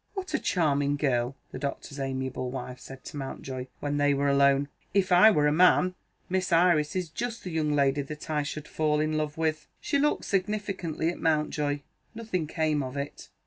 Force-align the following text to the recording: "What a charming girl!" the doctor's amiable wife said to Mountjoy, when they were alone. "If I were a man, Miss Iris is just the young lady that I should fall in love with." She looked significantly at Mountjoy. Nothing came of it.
"What 0.15 0.33
a 0.33 0.39
charming 0.39 0.95
girl!" 0.95 1.35
the 1.51 1.59
doctor's 1.59 1.99
amiable 1.99 2.49
wife 2.49 2.79
said 2.79 3.03
to 3.05 3.17
Mountjoy, 3.17 3.67
when 3.81 3.97
they 3.97 4.15
were 4.15 4.29
alone. 4.29 4.67
"If 4.95 5.11
I 5.11 5.29
were 5.29 5.45
a 5.45 5.51
man, 5.51 5.93
Miss 6.27 6.51
Iris 6.51 6.95
is 6.95 7.07
just 7.07 7.43
the 7.43 7.51
young 7.51 7.73
lady 7.73 8.01
that 8.01 8.27
I 8.27 8.41
should 8.41 8.67
fall 8.67 8.99
in 8.99 9.15
love 9.15 9.37
with." 9.37 9.67
She 9.79 9.99
looked 9.99 10.25
significantly 10.25 11.09
at 11.09 11.19
Mountjoy. 11.21 11.81
Nothing 12.15 12.47
came 12.47 12.81
of 12.81 12.97
it. 12.97 13.29